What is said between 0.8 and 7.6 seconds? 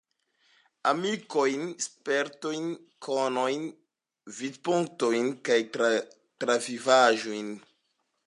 Amikojn, spertojn, konojn, vidpunktojn kaj travivaĵojn.